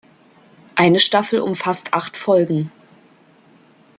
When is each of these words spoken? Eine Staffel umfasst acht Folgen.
Eine 0.73 0.97
Staffel 0.97 1.39
umfasst 1.41 1.93
acht 1.93 2.17
Folgen. 2.17 2.71